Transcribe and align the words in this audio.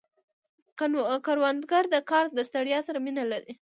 کروندګر 1.25 1.83
د 1.93 1.95
کار 2.09 2.25
د 2.33 2.39
ستړیا 2.49 2.79
سره 2.87 2.97
مینه 3.05 3.23
لري 3.31 3.53